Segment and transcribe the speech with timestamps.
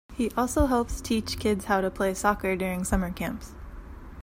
[0.15, 3.53] He also helps teach kids how to play soccer during summer camps.